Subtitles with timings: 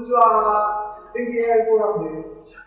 [0.00, 0.96] にちは。
[1.12, 2.64] 天気 AI フォーラムです。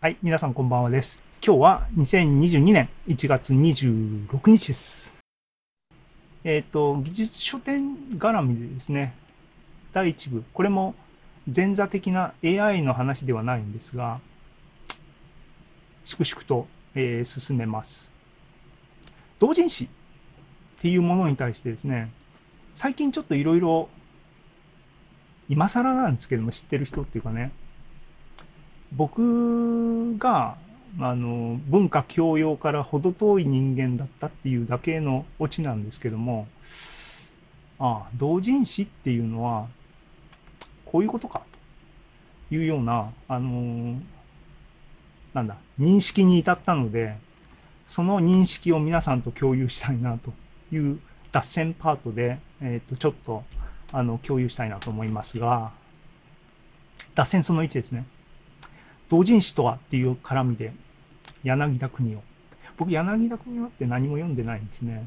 [0.00, 1.22] はい、皆さんこんばんはです。
[1.40, 5.16] 今日は2022年1月26日です。
[6.42, 9.14] えっ、ー、と、技術書店絡みでですね、
[9.92, 10.96] 第1部、これも
[11.46, 14.18] 前座的な AI の話ではないんですが、
[16.04, 16.66] 粛々と、
[16.96, 18.12] えー、進めます。
[19.38, 19.88] 同人誌っ
[20.80, 22.10] ていうものに対してですね、
[22.74, 23.88] 最近ちょっといろいろ
[25.48, 27.52] 今更なんですけども知ってる人っていうかね。
[28.92, 30.56] 僕が
[30.98, 36.48] あの文化教養から程遠い人間だったっていうだけのオチなんですけども
[37.78, 39.68] ああ同人誌っていうのは
[40.86, 41.42] こういうことか
[42.48, 44.00] というようなあの
[45.34, 47.16] なんだ認識に至ったので
[47.86, 50.32] その認識を皆さんと共有したいなと
[50.72, 50.98] いう
[51.30, 53.44] 脱線パートで、えー、とちょっと
[53.92, 55.72] あの共有したいなと思いますが、
[57.14, 58.04] 脱線その1ですね。
[59.10, 60.72] 同人誌とはっていう絡みで、
[61.42, 62.22] 柳田国夫。
[62.76, 65.06] 僕、柳田国夫って何も読んでないんですね。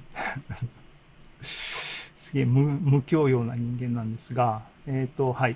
[1.42, 5.56] すげえ無無教養な人間なんですが、えっ、ー、と、はい。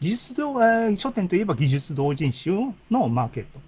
[0.00, 2.50] 技術同、えー、書店といえば技術同人誌
[2.90, 3.60] のマーケット。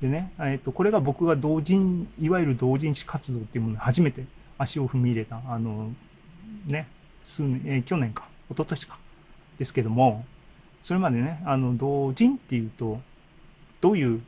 [0.00, 4.24] でね、えっ、ー、と、これが僕が同人、いわゆる同人誌活動っていうものに初めて
[4.58, 5.92] 足を踏み入れた、あの、
[6.66, 6.86] ね、
[7.24, 8.98] 数年、えー、去年か、一昨年か、
[9.58, 10.24] ですけども、
[10.82, 13.00] それまでね、あの、同人っていうと、
[13.80, 14.22] どういう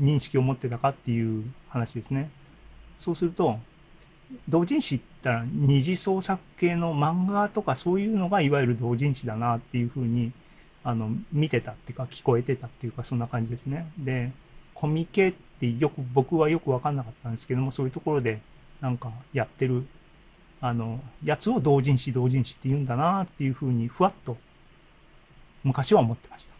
[0.00, 2.30] 認識を持ってたかっていう話ですね。
[2.96, 3.58] そうすると、
[4.48, 10.32] 同人誌って言ったら二次創作系の漫画とかそういうのがいわゆる同人誌だなっていうふうに
[10.84, 13.90] あの見てたっていうか聞こえてたっていうかそんな感じですね。
[13.98, 14.32] で、
[14.74, 18.40] コミケってよく僕はよく分かんなかったんですけどもそういうところで
[18.80, 19.86] なんかやってる
[20.60, 24.36] あの、やつを同人誌、同人誌って言うんだなっていうふうにふわっと
[25.64, 26.54] 昔は思ってました。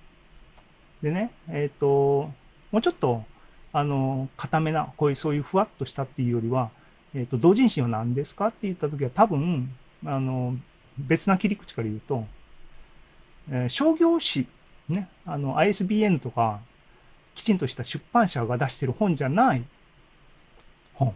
[1.03, 2.31] でね、えっ、ー、と、
[2.71, 3.25] もうちょっと、
[3.73, 6.71] あの、固めな、こういう、そういうふわっとしたっていうよりは、
[7.15, 10.57] えっ、ー、と、同人誌は何ですかって言ったときは多分、あの、
[10.99, 12.27] 別な切り口から言うと、
[13.51, 14.47] えー、商業誌、
[14.89, 16.61] ね、あの、ISBN とか、
[17.35, 19.65] きちんとした出版社が出してる本じゃない
[20.95, 21.15] 本。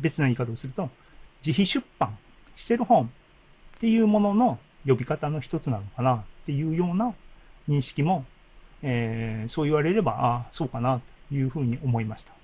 [0.00, 0.88] 別な言い方をすると、
[1.44, 2.16] 自費出版
[2.56, 3.04] してる本
[3.76, 7.14] っていうものの呼び方の一つなのかなっていうような
[7.68, 8.24] 認識も、
[8.82, 12.32] えー、そう言われれば、ああ、そうかなというふうに思いました。
[12.32, 12.40] って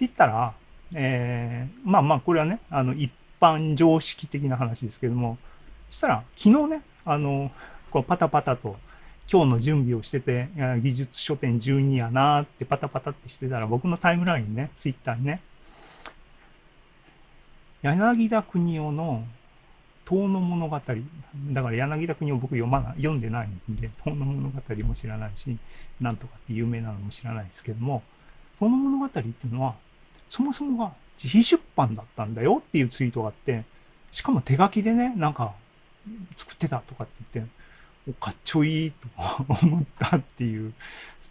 [0.00, 0.54] 言ったら、
[0.94, 5.38] えー、まあまあ、これはね、あの、一般常識的な話ですけども、
[5.90, 7.50] そしたら、昨日ね、あの、
[7.90, 8.76] こうパタパタと、
[9.30, 10.48] 今日の準備をしてて、
[10.82, 15.40] 技術書店12やなってパタパタってしてたら、僕のタイムラインね、ツイッターにね、
[17.84, 19.24] 柳田国夫の
[20.06, 20.80] 遠の物語。
[21.50, 25.58] だから柳田国夫僕読まない、読んでないんで、遠の物語も知らないし、
[26.00, 28.02] なんとかって有名なのも知らないですけども、
[28.58, 29.74] 遠の物語っていうのは、
[30.30, 33.64] そもそもが自費出版だったんだよっていうツイートがあって、
[34.10, 35.52] しかも手書きでね、なんか
[36.34, 37.52] 作ってたとかって言って、
[38.08, 39.08] おかっちょいいと
[39.62, 40.72] 思ったっていう、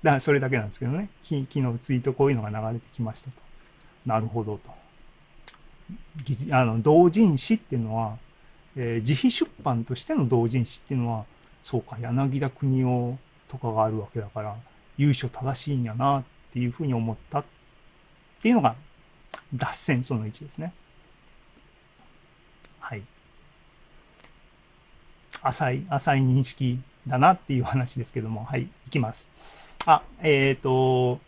[0.03, 1.45] だそれだけなんですけどね、昨日
[1.79, 3.37] ツイートこういうのが流れてきましたと。
[4.05, 4.82] なるほどと。
[6.51, 8.17] あの同人誌っていうのは、
[8.75, 11.25] えー、自費出版としての同人誌っていうのは
[11.61, 13.17] そうか柳田国夫
[13.47, 14.55] とかがあるわけだから
[14.97, 16.23] 由緒正しいんやなっ
[16.53, 17.43] ていうふうに思ったっ
[18.41, 18.75] ていうのが
[19.53, 20.73] 脱線その1ですね。
[22.79, 23.03] はい。
[25.41, 29.29] 浅い、浅い認識だなっていう話ですけども、はい、いきます。
[29.85, 31.19] あ、えっ、ー、と、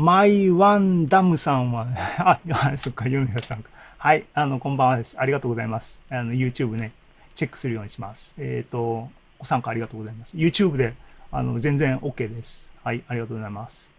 [0.00, 2.40] マイワンダムさんは、 あ、
[2.78, 3.68] そっか、米田さんか。
[3.98, 5.20] はい、あの、こんばんはです。
[5.20, 6.02] ありがとうございます。
[6.08, 6.92] あの、YouTube ね、
[7.34, 8.34] チェックするようにします。
[8.38, 10.38] えっ、ー、と、ご参加ありがとうございます。
[10.38, 10.94] YouTube で、
[11.30, 12.72] あの、全然 OK です。
[12.82, 13.92] はい、ありがとうございます。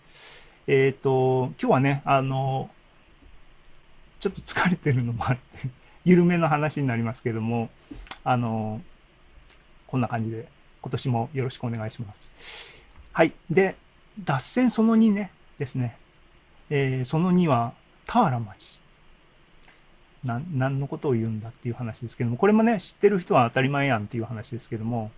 [0.66, 2.72] えっ、ー、と、今日はね、あの、
[4.20, 5.70] ちょっと疲れてるのもあって、
[6.04, 7.70] 緩めの話になりますけども、
[8.24, 8.82] あの、
[9.86, 10.48] こんな感じで、
[10.82, 12.74] 今年もよろしくお願いします。
[13.14, 13.34] はい。
[13.52, 13.76] で、
[14.24, 15.98] 脱線その2ね、ですね。
[16.70, 17.74] えー、その2は、
[18.06, 18.82] 田原町。
[20.24, 25.12] な何のことを言うんだっていう話ですけども、これもね、知ってる人は当たり前やんっていう話ですけども、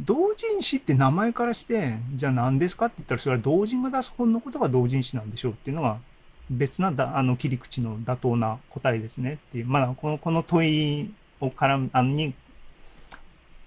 [0.00, 5.98] 同人誌って名前からして、じゃあ何ですかって言ったら、それは同人が出す本のことが同人誌なんでしょうっていうのが、
[6.50, 12.34] 別なだあの切り口の妥当な答えですねっていう、まあ、このこの問いをからあのに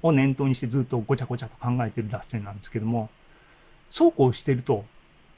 [0.04, 3.10] を念頭にしてずっとごちゃごちゃと考えてる脱線なんですけども、
[3.89, 4.86] そうこうしてると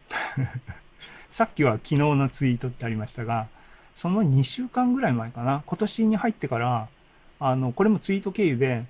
[1.29, 3.47] さっきは昨日のツイートってありましたが、
[3.93, 6.87] その2週間ぐらい前かな、今年に入ってから、
[7.39, 8.85] あの、これもツイート経由で、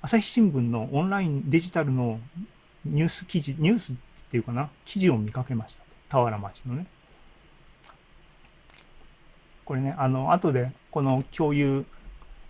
[0.00, 2.18] 朝日新聞のオンラインデジタルの
[2.84, 3.96] ニュース記事、ニュースっ
[4.30, 5.84] ていうかな、記事を見かけました。
[6.08, 6.86] 田原町のね。
[9.64, 11.86] これね、あの、後でこの共有、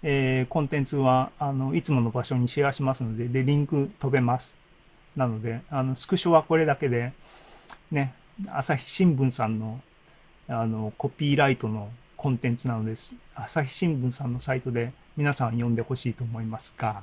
[0.03, 4.62] えーコンテンツは、あの、いつもの場所にシェアしますので、で、リンク飛べます。
[5.17, 7.13] なので、あの、スクショはこれだけで、
[7.91, 8.15] ね、
[8.49, 9.81] 朝日新聞さんの、
[10.49, 13.15] あの、コピーライトのコンテンツなのです。
[13.35, 17.03] 朝日新聞さんのサイトで皆さん読んでほしいと思いますが、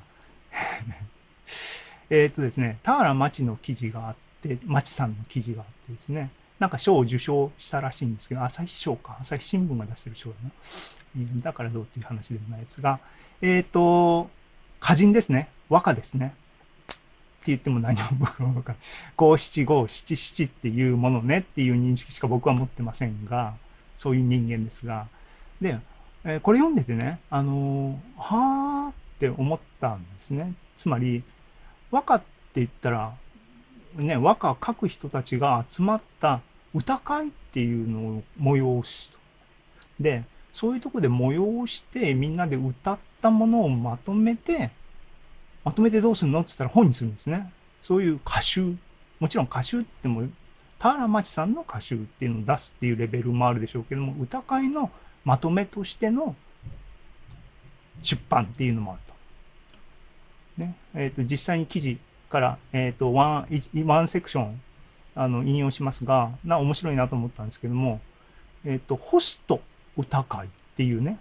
[2.09, 10.51] えっとですね、田原町の記事があって、町さんの記事があってですね、なんか賞を受賞したらしいんですけど、朝日賞か、朝日新聞が出してる賞だな。
[11.41, 12.99] だからどうっていう話でもないですが、
[13.41, 14.29] えっ、と、
[14.81, 15.49] 歌人ですね。
[15.69, 16.33] 和歌ですね。
[17.39, 18.85] って言っても何も僕は分かんない。
[19.15, 23.53] 五七五七七っていうものねっていう認識しか僕は持ってませんが、
[23.95, 25.07] そういう人間ですが。
[25.61, 25.79] で、
[26.25, 30.53] えーこれ読んでてね、あのーはーって思ったんですね。
[30.75, 31.23] つまり、
[31.91, 32.25] 和歌って
[32.55, 33.13] 言ったら、
[33.95, 36.41] ね、和歌を書く人たちが集まった
[36.73, 39.17] 歌会っていうのを催すと。
[39.99, 44.71] で、そういうとこで催してみんなで歌ったものをまとめて、
[45.69, 46.39] まとめてどうするの？
[46.39, 47.53] って言ったら本にするんですね。
[47.79, 48.75] そういう歌集。
[49.19, 50.23] もちろん歌集っても、
[50.79, 54.89] 田原町さんの歌集っていうのを出すっていうレベルもあるでしょうけども、歌会の
[55.23, 56.35] まとめとしての
[58.01, 59.01] 出版っていうのもある
[60.57, 60.63] と。
[60.63, 60.75] ね。
[60.95, 61.99] えっ、と、実際に記事
[62.31, 64.61] から、えっ、と、ワン、ワンセクション、
[65.13, 68.01] あの、引用しますが、な、面白いなと思ったんですけども、
[68.65, 69.61] えっ、と、ホスト
[69.95, 71.19] 歌会っていうね、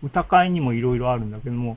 [0.00, 1.76] 歌会にもいろいろあるんだけども、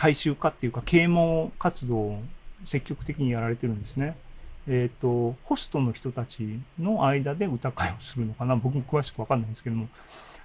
[0.00, 2.22] 大衆化っていうか啓蒙活動を
[2.64, 4.16] 積極的にやられてるんですね。
[4.66, 8.56] えっ、と、ホストの人たちの間で歌会をするのかな。
[8.56, 9.88] 僕も詳しくわかんないんですけども、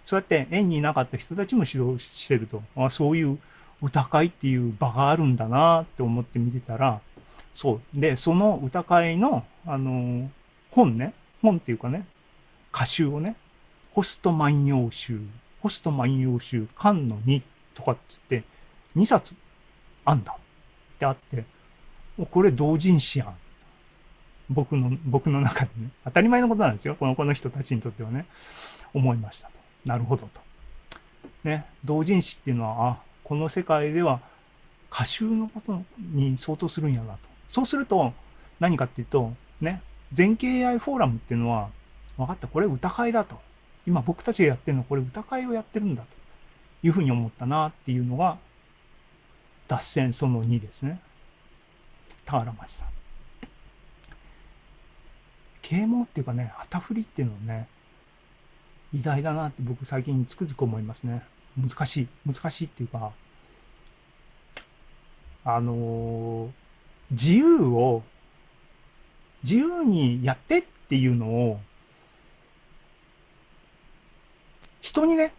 [0.03, 2.63] そうやって縁にいなかった人たちも指導してると。
[2.75, 3.39] あそういう
[3.81, 6.99] 歌会っていう場があるんだなって思って見てたら、
[7.53, 7.99] そう。
[7.99, 10.29] で、その歌会の、あの、
[10.71, 12.05] 本ね、本っていうかね、
[12.73, 13.37] 歌集をね、
[13.93, 15.21] ホスト万葉集、
[15.61, 17.41] ホスト万葉集、漢の2
[17.73, 18.47] とかって言って、
[18.97, 19.33] 2冊。
[20.05, 21.43] あんだってあって、
[22.17, 23.35] もうこれ同人誌やん。
[24.49, 25.89] 僕の、僕の中でね。
[26.05, 26.95] 当たり前のことなんですよ。
[26.95, 28.25] この、この人たちにとってはね。
[28.93, 29.53] 思いましたと。
[29.85, 30.41] なるほどと。
[31.43, 31.65] ね。
[31.83, 34.21] 同人誌っていうのは、あ、この世界では
[34.91, 37.19] 歌集のことに相当するんやなと。
[37.47, 38.13] そうすると、
[38.59, 39.81] 何かっていうと、ね。
[40.13, 41.69] 全景 AI フォーラムっていうのは、
[42.15, 42.47] 分かった。
[42.47, 43.41] これ歌会だと。
[43.87, 46.07] 今僕たちがやってるのはこれ歌会をやってるんだと
[46.83, 48.37] いうふうに思ったなっていうのが
[49.67, 50.99] 脱線その2ですね。
[52.25, 52.87] 田原町さん。
[55.61, 57.67] 啓蒙っていうかね、旗振りっていうのね、
[58.93, 61.23] 偉大だなって僕最近つくづく思いますね。
[61.57, 62.07] 難しい。
[62.25, 63.11] 難しいっていうか、
[65.43, 66.65] あのー
[67.11, 68.03] 自由を、
[69.43, 71.59] 自由にやってっていうのを、
[74.81, 75.33] 人にね、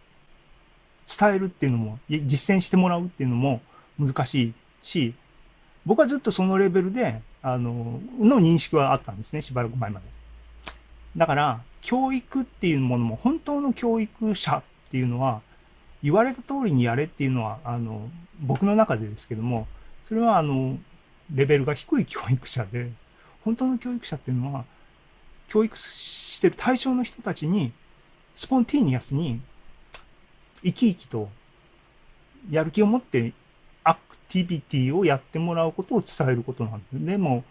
[1.19, 3.61] 伝えるっていうのも、実践してもらうっていうのも
[3.99, 5.13] 難しいし、
[5.85, 10.05] 僕はずっとそのレベルで、あの、の認識はあったんですね、しばらく前まで。
[11.15, 15.41] だから、教育っていうものも、本当の教育者っていうのは、
[16.03, 18.09] 言われた通りにやれっていうのは、あの、
[18.39, 19.67] 僕の中でですけども、
[20.03, 20.77] それは、あの、
[21.33, 22.91] レベルが低い教育者で、
[23.43, 24.65] 本当の教育者っていうのは、
[25.47, 27.71] 教育してる対象の人たちに、
[28.35, 29.39] スポンティーニアスに、
[30.63, 31.29] 生き生きと、
[32.51, 33.33] やる気を持って、
[33.87, 37.05] アクティビティをやってもらうことを伝えることなんです。
[37.05, 37.43] でも、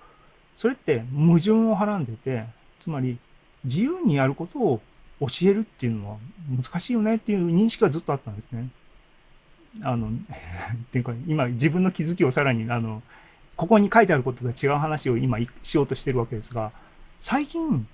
[0.57, 2.45] それって矛盾をはらんでて、
[2.79, 3.19] つまり、
[3.65, 4.81] 自由にやることを
[5.21, 6.17] 教えるっていうのは
[6.51, 8.69] 難しいよねっていう認識がずっとあったんですね。
[9.83, 10.13] あの、 っ
[10.91, 13.03] ていうか、今自分の気づきをさらに、あの、
[13.57, 16.73] ここに書いてあることとは違う話を今しようとしてるわけですが、
[17.21, 17.89] 最近、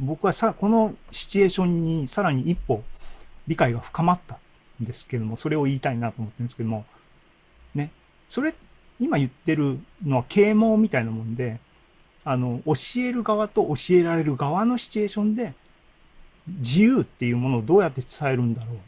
[0.00, 2.82] 僕はさ、このシチュエーションにさらに一歩
[3.46, 4.38] 理解が深まった
[4.82, 6.84] んですけども、それを言いたいなと思ってるんですけども、
[8.32, 8.54] それ、
[8.98, 11.60] 今言ってるのは啓蒙みたいなもんで、
[12.24, 12.72] あの、教
[13.02, 15.52] える側と教えられる側のシチュエーションで、
[16.46, 18.78] 自由っていうものをどうやって伝えるんだろうっ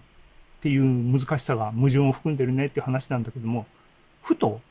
[0.62, 3.66] ていう難しさが矛盾を含んでるねっていう話なんだけども、
[4.22, 4.62] ふと、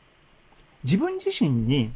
[0.82, 1.92] 自分自身に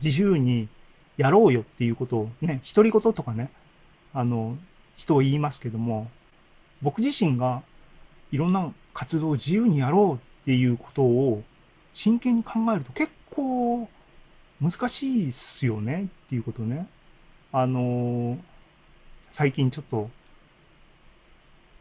[0.00, 0.68] 自由に
[1.16, 3.50] やろうよっていうことをね、独り言とかね、
[4.14, 4.56] あの、
[4.96, 6.08] 人を言いますけども、
[6.82, 7.64] 僕自身が
[8.30, 11.42] いろんな活動を自由にやろうっていうことを
[11.96, 13.88] 真剣に考えると結構
[14.60, 16.86] 難しいっすよねっていうことね。
[17.52, 18.38] あの、
[19.30, 20.10] 最近ちょっと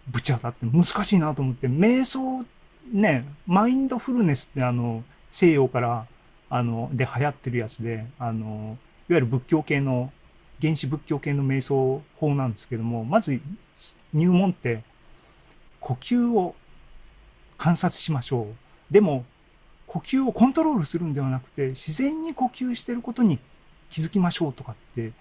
[0.08, 2.46] ぶち当たって難しいなと思って、瞑想
[2.94, 6.08] ね、マインドフルネスってあの、西洋から
[6.50, 8.78] あので流行ってるやつであの
[9.10, 10.14] いわゆる仏教系の
[10.62, 13.42] 原始仏教系の瞑想法なんですけどもまず
[14.14, 14.82] 入門って
[15.82, 16.56] 呼吸を
[17.58, 19.26] 観察しましょうでも
[19.96, 23.40] 呼吸をコントロールするんではなくて自然に呼吸してることに
[23.90, 25.14] 気づきましょうとかって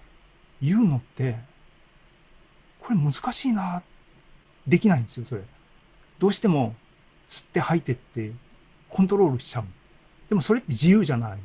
[0.61, 1.37] 言うのって
[2.81, 3.81] これ難しいな。
[4.67, 5.41] できないんですよそれ。
[6.19, 6.75] どうしても
[7.27, 8.31] 吸って吐いてって
[8.89, 9.63] コントロールしちゃう。
[10.27, 11.37] でもそれって自由じゃない。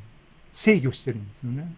[0.51, 1.73] 制御してるんですよね。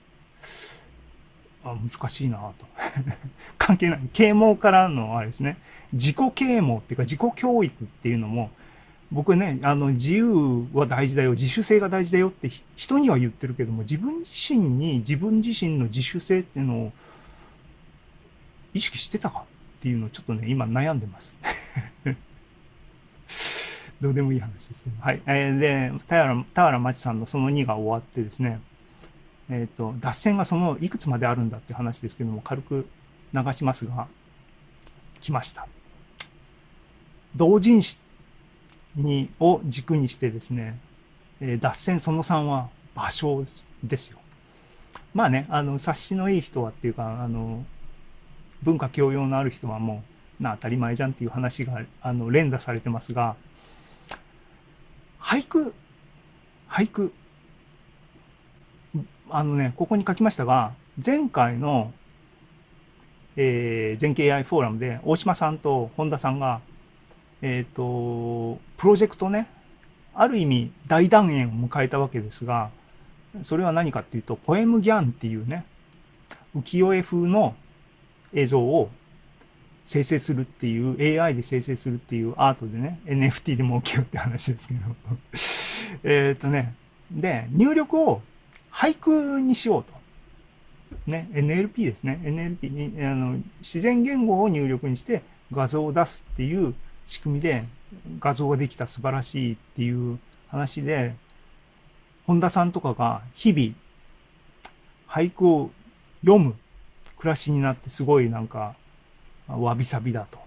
[1.63, 2.65] あ難しいなと。
[3.59, 4.09] 関係ない。
[4.11, 5.57] 啓蒙からのあれですね。
[5.91, 8.49] 自己啓蒙っていうか自己教育っていうのも
[9.13, 16.91] 僕ねあの自由は大事だよ自主性が大事だよって人には言ってるけども自分自身に自分自身の自主性っていうのを
[18.73, 19.45] 意識してたか
[19.77, 21.37] っていうのをちょっとね今悩んでます。
[24.01, 28.59] どうでもいい話ですけどはい、えー、で田原田原町さんのその2が終わってですね
[29.49, 32.87] えっ、ー、と脱線がそのいくつまであるんだって話ですけども軽く
[33.31, 34.07] 流しますが
[35.21, 35.67] 来ました。
[37.35, 37.99] 同人誌
[38.95, 40.79] にを軸にしてですね、
[41.41, 43.43] えー、脱線その3は場所
[43.83, 44.19] ですよ。
[45.13, 47.65] まあね、あの、察しのいい人はっていうか、あの、
[48.63, 50.03] 文化教養のある人はも
[50.39, 53.35] う、な、当たり前じゃんっていう話が、あの、連打されてますが、
[55.19, 55.73] 俳句、
[56.69, 57.13] 俳句、
[59.29, 60.73] あのね、ここに書きましたが、
[61.03, 61.93] 前回の、
[63.35, 66.61] えー、全景 AI フォーラムで大島さんと本田さんが
[67.43, 69.49] えっ、ー、と、プロジェクトね、
[70.15, 72.71] ある意味大団円を迎えたわけですが、
[73.41, 75.65] それは何かっていうと、ポエムギャンっていうね、
[76.55, 77.53] 浮世絵風の
[78.33, 78.89] 映像を
[79.83, 84.81] 生成するっていう、AI で生成するっていうアートでね、NFT で儲けようって話ですけど。
[86.09, 86.75] えっとね、
[87.11, 88.21] で、入力を
[88.71, 89.91] 俳句にしようと。
[91.07, 92.21] ね、NLP ですね。
[92.23, 96.73] NLP に、あの、自然言語を入力にして画像を出すっていう
[97.05, 97.65] 仕組みで
[98.19, 101.15] 画像ができた素晴らしいっていう話で、
[102.25, 103.75] 本田さんとかが日々
[105.07, 105.71] 俳句を
[106.21, 106.55] 読む
[107.17, 108.75] 暮らしになってすごいなんか
[109.47, 110.39] わびさびだと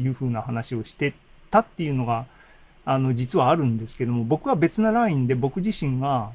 [0.00, 1.14] いうふうな話をして
[1.50, 2.26] たっていうのが
[2.84, 6.32] あの実はあるんですけども僕は別なラインで僕自身が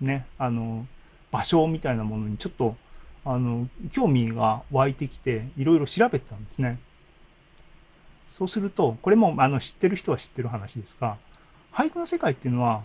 [0.00, 0.86] ねあの
[1.30, 2.76] 場所みたいなものにちょっと
[3.24, 6.78] あの興味が湧いてきていろいろ調べてたんですね。
[8.38, 11.16] そうすると、これもあの知ってる人は知ってる話ですが、
[11.72, 12.82] 俳句の世界っていうのは、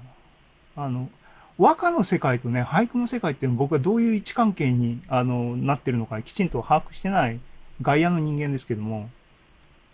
[0.76, 1.12] あの、
[1.60, 7.40] 和歌の世界とね、俳句の世界っていうのは僕はどういう位置関係にあのなってるのかきちんと把握してない
[7.84, 9.12] 外野の人間ですけども、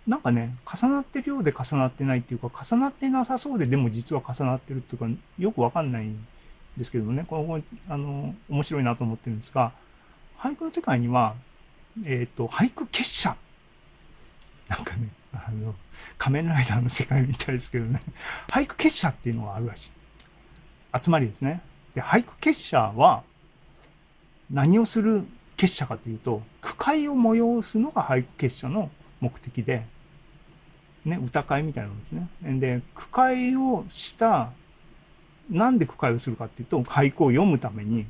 [0.07, 6.25] なんかね、重なってるようで重なってないっていうか、重なってなさそうででも実は重なってるっていうか、よくわかんないん
[6.77, 7.61] ですけどもね、この、
[7.93, 9.73] あの、面白いなと思ってるんですが、
[10.37, 11.35] 俳句の世界には、
[12.05, 13.35] えっ、ー、と、俳句結社。
[14.69, 15.75] なんかね、あの、
[16.17, 18.01] 仮面ライダーの世界みたいですけどね、
[18.49, 19.91] 俳句結社っていうのがあるらしい。
[21.01, 21.61] 集まりですね。
[21.93, 23.23] で、俳句結社は、
[24.49, 25.25] 何をする
[25.57, 29.85] 結社かというと、句会を催すのが俳句結社の目的で、
[31.05, 32.29] ね、歌会みたいなものですね。
[32.59, 34.51] で、句会をした、
[35.49, 38.05] なんで句会をするかっていうと、俳句を読むために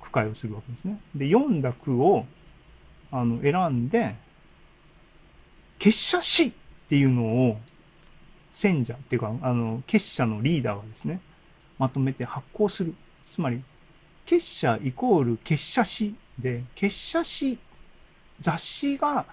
[0.00, 1.00] 句会をするわけですね。
[1.14, 2.26] で、読んだ句を、
[3.10, 4.16] あの、選んで、
[5.78, 6.52] 結社師
[6.88, 7.58] っていうのを
[8.50, 11.20] 選者っていうか、あの、結社のリーダーがですね、
[11.78, 12.94] まとめて発行する。
[13.22, 13.62] つまり、
[14.24, 17.58] 結社イコール結社誌で、結社誌、
[18.40, 19.26] 雑誌が、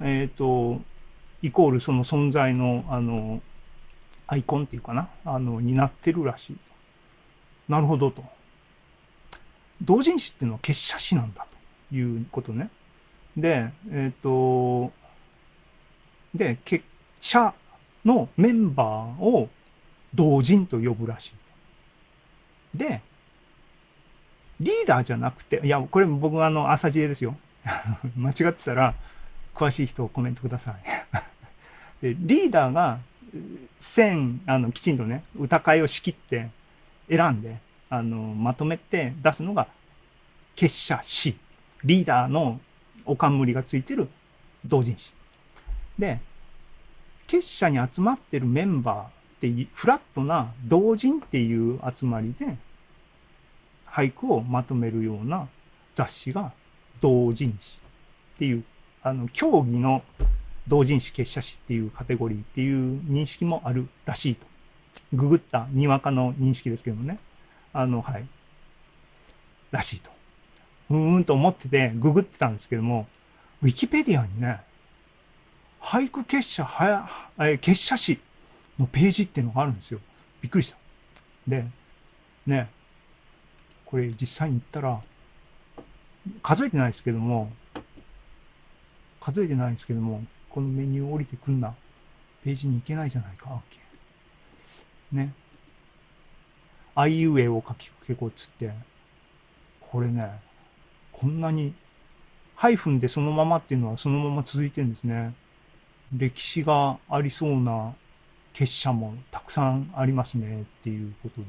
[0.00, 0.80] えっ、ー、と、
[1.42, 3.42] イコールその存在の、あの、
[4.26, 6.56] アイコンっていうかな、あの、になってるらしい。
[7.68, 8.24] なるほどと。
[9.82, 11.46] 同人誌っていうのは結社誌なんだ
[11.90, 12.70] ということね。
[13.36, 14.92] で、えっ、ー、と、
[16.34, 16.84] で、結
[17.20, 17.54] 社
[18.04, 19.48] のメンバーを
[20.14, 21.32] 同人と呼ぶらし
[22.74, 22.78] い。
[22.78, 23.00] で、
[24.60, 27.36] リーダーじゃなくて、いや、これ僕あの、朝知恵ですよ。
[28.16, 28.94] 間違ってたら、
[29.54, 30.74] 詳しい人コメントください。
[32.02, 32.98] で、リーダーが、
[33.78, 36.48] 線、あの、きちんとね、歌会を仕切って
[37.08, 37.58] 選んで、
[37.90, 39.68] あの、まとめて出すのが、
[40.54, 41.36] 結社誌。
[41.84, 42.60] リーダーの
[43.04, 44.08] お冠がついてる
[44.64, 45.15] 同人誌。
[45.98, 46.20] で、
[47.26, 49.10] 結社に集まってるメンバーっ
[49.40, 52.56] て、フラットな同人っていう集まりで、
[53.86, 55.48] 俳句をまとめるような
[55.94, 56.52] 雑誌が
[57.00, 57.80] 同人誌
[58.36, 58.64] っていう、
[59.02, 60.02] あの、競技の
[60.68, 64.46] 同人誌結社誌っていうカテゴリーっていう認識もあるらしいと。
[65.12, 67.18] ググったにわかの認識ですけどもね。
[67.72, 68.26] あの、はい。
[69.70, 70.10] らしいと。
[70.90, 73.06] うーんと思ってて、ググってたんですけども、
[73.62, 74.60] ウィキペディアにね、
[75.86, 78.18] 俳句結社はや、え結社誌
[78.76, 80.00] のページっていうのがあるんですよ。
[80.40, 80.76] びっくりした。
[81.46, 81.64] で、
[82.44, 82.68] ね、
[83.84, 85.00] これ実際に行ったら、
[86.42, 87.52] 数えてないですけども、
[89.20, 91.72] 数えてないですけども、このメニュー降りてくんな。
[92.42, 93.50] ページに行けないじゃないか、
[95.12, 95.16] OK。
[95.16, 95.32] ね。
[96.96, 98.72] あいうえを書きかけこうっつって、
[99.80, 100.40] これね、
[101.12, 101.74] こんなに、
[102.56, 105.32] ハイフンでそのままっていうのはそのまま続いてるんですね。
[106.12, 107.94] 歴史がありそうな
[108.52, 111.46] 結社もたくさんありますねっていうことで、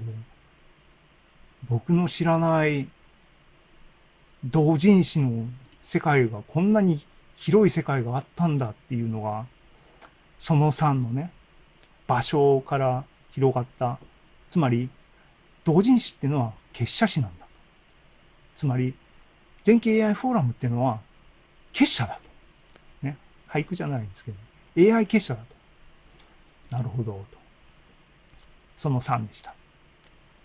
[1.70, 2.88] 僕の知らない
[4.44, 5.46] 同人誌の
[5.82, 7.04] 世界がこんなに
[7.36, 9.46] 広い世界があったんだっていうのが、
[10.38, 11.32] その3のね、
[12.08, 14.00] 場所から広がった。
[14.50, 14.90] つまり、
[15.64, 17.46] 同人誌っていうのは結社誌なんだ。
[18.56, 18.94] つまり、
[19.64, 21.00] 全景 AI フォーラムっていうのは
[21.74, 22.20] 結社だ
[23.02, 23.06] と。
[23.06, 23.18] ね。
[23.50, 24.38] 俳句じゃないんですけど、
[24.78, 26.78] AI 結社だと。
[26.78, 27.38] なるほど、と。
[28.76, 29.54] その3でした。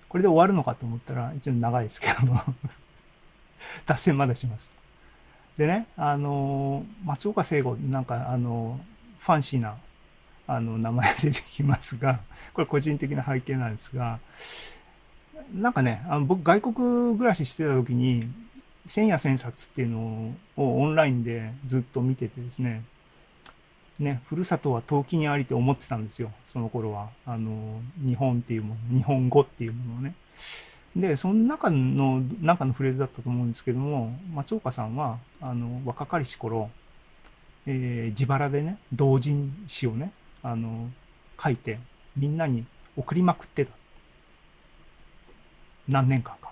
[0.08, 2.42] これで終わるのかと思ったら、一応長いですけども
[3.86, 4.72] 脱線まだします。
[5.56, 8.80] でね、あの、松岡聖子、なんか、あの、
[9.18, 9.76] ファンシーな、
[10.46, 12.20] あの、名前出てきますが、
[12.54, 14.18] これ個人的な背景なんですが、
[15.54, 16.74] なんかね、あの僕、外国
[17.16, 18.30] 暮らししてた時に、
[18.86, 22.82] 千夜千冊っていうのをオンラインでずっと見ててですね、
[24.02, 27.10] ね、ふるさとは陶器にありって思ってたんですよ、その頃は。
[27.24, 30.14] あの、日本っていうもの、日本語っていうものをね。
[30.96, 36.70] で、その中の、中のフレーズだったと思うんですけども、松岡さんは、あの、若かりし頃、
[37.66, 40.90] えー、自腹でね、同人誌をね、あの、
[41.42, 41.78] 書いて、
[42.16, 42.66] みんなに
[42.96, 43.72] 送りまくってた。
[45.88, 46.50] 何年間か。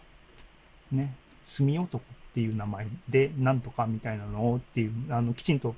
[0.92, 5.74] ね、墨男っていう名前で、なんとかみたいなのをっていう、あの、きちんと、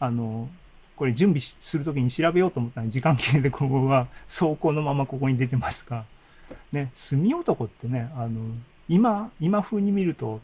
[0.00, 0.48] あの、
[0.96, 6.04] これ準備するときに調べようと思ったら時間切れでここは走行のままここに出てますが、
[6.70, 8.40] ね、墨男ってね、あの、
[8.88, 10.40] 今、今風に見ると、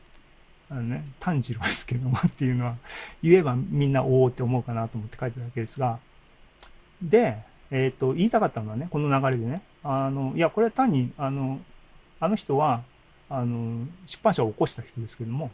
[0.70, 2.76] あのね、炭治郎ですけどもっていうのは、
[3.22, 5.98] 言えばみんなおおって思うかなと思って書いてるわけですが、
[7.02, 7.38] で、
[7.70, 11.60] えっ、ー、と、言いたかったのはね、この流れでね、あの、いや、これは単に、あの、
[12.20, 12.82] あの人は、
[13.30, 15.50] あの、出版社を起こした人ですけども、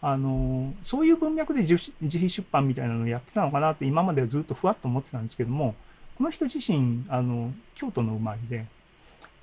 [0.00, 5.74] あの、そういう文脈で自費出版みたいなのをやってたのかなって今まではずっとふわっと思ってたんですけども、
[6.16, 8.66] この人自身、あの、京都の生まれで、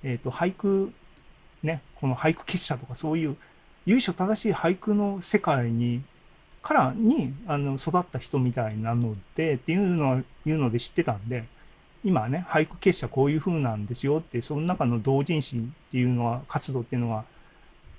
[0.03, 0.93] え、ー、と、俳句、
[1.63, 3.37] ね、この俳句結社とかそういう
[3.85, 6.01] 由緒正しい俳句の世界に、
[6.61, 11.45] からに、あの、育った人みたいなので、っていうのは、いうので知ってたんで、
[12.03, 17.25] 今ね、俳句結社こういう風なんですよって、その中の同人誌っていうのは、活動っていうのは、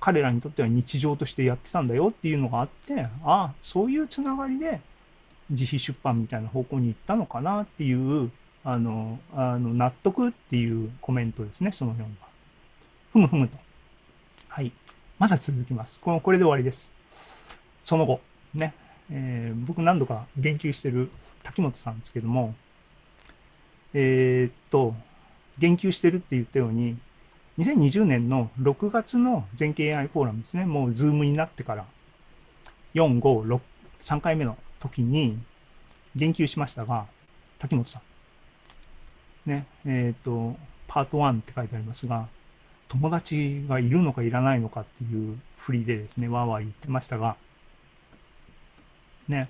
[0.07, 4.81] 彼らにとっては日常としてやってたんだよっていうのがあって、ああ、そういうつながりで
[5.51, 8.31] 自費出版みたいな方向に行ったのかなっていう、
[8.63, 12.07] あの、あの納得っていうコメントですね、その4は。
[13.15, 13.59] ふむふむと。
[14.47, 14.71] はい。
[15.19, 15.99] まだ続きます。
[15.99, 16.93] この、これで終わりです。
[17.83, 18.21] その後、
[18.55, 18.75] ね、
[19.11, 21.11] えー、僕何度か言及してる
[21.43, 22.55] 滝本さんですけども、
[23.93, 24.95] えー、っと、
[25.59, 26.97] 言及してるって言ったように、
[27.59, 31.87] 2020年の6月の全景 AI フォーラムですね、もうズームになってから、
[32.95, 33.61] 4、5、6、
[34.01, 35.39] 3回目の時に
[36.15, 37.07] 言及しましたが、
[37.59, 38.01] 滝本さ
[39.47, 39.51] ん。
[39.51, 42.29] ね、えっ、ー、と、パート1って書いてありますが、
[42.89, 47.37] 友達がいるのかいらないのかっていう振りでですね、わーわー言ってましたが、
[49.29, 49.49] ね、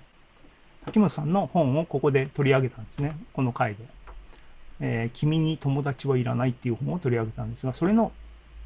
[0.85, 3.96] 滝本さんの本をここで取り上げたんですね、この回で。
[4.79, 8.11] えー、君に友達はいらないっていう本を取り上げたんですが、それの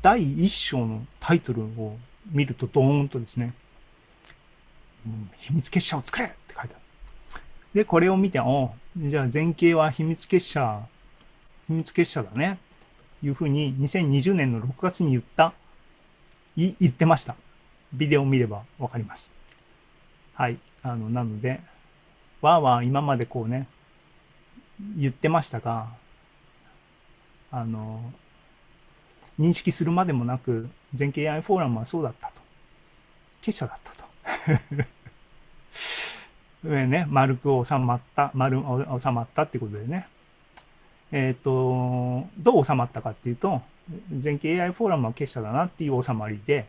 [0.01, 1.97] 第一章のタイトルを
[2.31, 3.53] 見るとドーンとですね、
[5.05, 7.41] うん、秘密結社を作れって書いてある。
[7.73, 10.81] で、これを見て、おじゃあ前景は秘密結社、
[11.67, 12.59] 秘密結社だね。
[13.23, 15.53] いうふうに2020年の6月に言った、
[16.55, 17.35] い言ってました。
[17.93, 19.31] ビデオを見ればわかります。
[20.33, 20.57] はい。
[20.81, 21.61] あの、なので、
[22.41, 23.67] わーわー今までこうね、
[24.97, 25.87] 言ってましたが、
[27.51, 28.11] あの、
[29.39, 32.41] 認識するまでもなく、全景 AI フォーラムはそうだったと。
[33.41, 34.05] 結社だったと。
[36.63, 38.61] 上 ね、丸く収まった、丸
[38.99, 40.07] 収まったってことでね。
[41.11, 43.61] えっ、ー、と、どう収まったかっていうと、
[44.15, 46.67] 全景 AI フォーラムは結社だなっていう収まりで、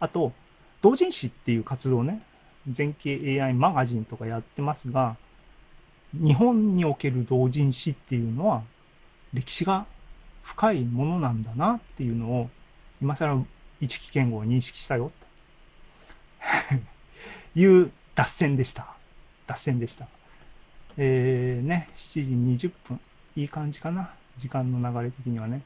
[0.00, 0.32] あと、
[0.80, 2.22] 同人誌っていう活動ね、
[2.68, 5.16] 全景 AI マガジンとかやってますが、
[6.14, 8.62] 日本における同人誌っていうのは
[9.32, 9.86] 歴史が
[10.42, 12.50] 深いものなんだなっていうのを、
[13.00, 13.44] 今更
[13.80, 15.10] 一木健吾を認識したよ、
[17.54, 18.86] と いう脱線でした。
[19.46, 20.06] 脱線でした。
[20.96, 23.00] えー、ね、7時20分。
[23.34, 24.10] いい感じかな。
[24.36, 25.62] 時間の流れ的にはね。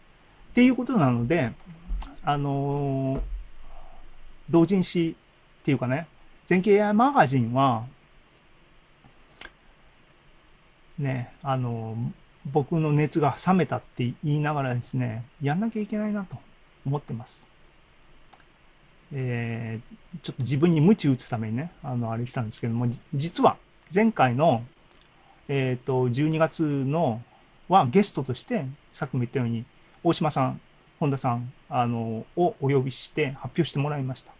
[0.50, 1.52] っていうことなので、
[2.22, 3.36] あのー
[4.48, 5.16] 同人誌
[5.60, 6.06] っていうかね、
[6.46, 7.84] 全景 AI マガジンは、
[10.98, 11.96] ね、あの、
[12.52, 16.36] 僕の熱が冷めたって言いながらですね、やんなきゃいけないなと
[16.86, 17.44] 思ってます。
[19.12, 23.56] えー、ちょっと自分に鞭打つためにね、あの、あれしたんですけども、実は
[23.94, 24.64] 前回の、
[25.48, 27.22] えっ、と、12月の
[27.68, 29.64] はゲストとして、さっきも言ったように、
[30.02, 30.60] 大島さん、
[30.98, 34.32] 本田さん、あの、をお呼びして発表してもらいました。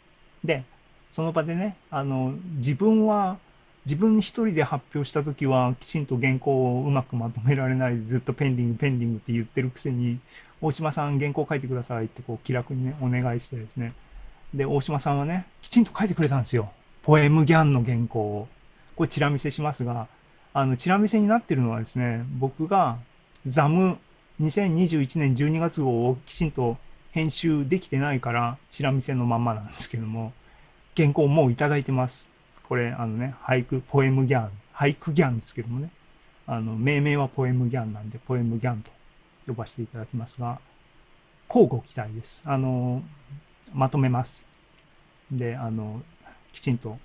[0.42, 0.64] で、
[1.12, 3.38] その場でね、あの、自分は、
[3.86, 10.18] 自分一人で発表した時は、きちんと原稿をうまくまとめられない、ずっとペンディング、ペンディングって言ってるくせに、
[10.60, 13.92] 大島さん原稿書いてくださいってこう気楽にね、お願いしてですね。
[14.52, 16.72] で、大島さんはね、きちんと書いてくれたんですよ。
[17.02, 18.48] ポエムギャンの原稿を。
[18.96, 20.08] これチラ見せしますが、
[20.52, 22.98] あの、チラ見せになってるのはですね、僕が
[23.46, 23.98] ザム
[24.40, 26.76] 2021年12月号をきちんと
[27.12, 30.32] 編集できてないから、チラ見せのまんまなんですけども、
[30.96, 32.28] 原稿もういただいてます。
[32.68, 35.90] これ、あのね、俳句、ポエムギャン、俳句ギャンですけどもね、
[36.46, 38.90] あの、命名はポエムギャンなんで、ポエムギャンと
[39.46, 40.60] 呼ばせていただきますが、
[41.48, 42.42] 交互期待です。
[42.44, 43.02] あの、
[43.72, 44.46] まとめます。
[45.30, 46.02] で、あの、
[46.52, 46.98] きちんと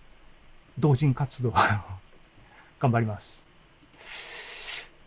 [0.79, 1.51] 同人活動
[2.79, 3.47] 頑張ります。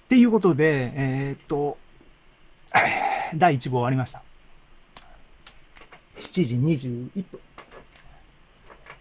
[0.04, 1.78] っていうことで、えーっと、
[3.34, 4.22] 第1部終わりました。
[6.14, 7.40] 7時21分。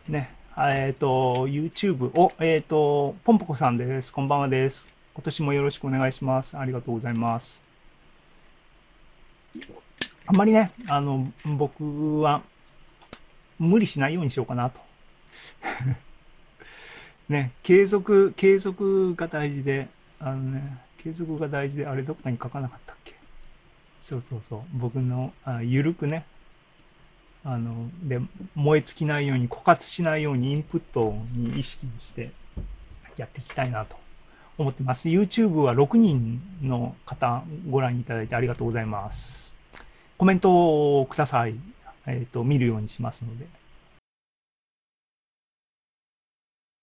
[0.07, 0.42] ね。
[0.55, 4.13] えっ、と、YouTube を、えっ、と、ポンポコさんです。
[4.13, 4.87] こんばんはです。
[5.15, 6.55] 今年もよろしくお願いします。
[6.55, 7.63] ありがとうございます。
[10.27, 12.43] あんまりね、あの、僕は、
[13.57, 14.79] 無理しないようにしようかなと。
[17.29, 19.87] ね、継続、継続が大事で、
[20.19, 23.15] あのね、継続が大事で、あれどっかに書かなかったっけ？
[23.99, 24.61] そうそうそう。
[24.73, 26.25] 僕の、あゆるくね、
[27.45, 28.19] あの、で、
[28.56, 32.32] 燃え尽きないように、枯渇しないようにインプットに意識して
[33.17, 33.97] やっていきたいなと
[34.58, 35.10] 思ってます。
[35.10, 39.53] YouTube は6人の方ご覧いただいてありがとうございます。
[40.17, 41.56] コメントをください。
[42.06, 43.45] えっ、と、見るようにしますので。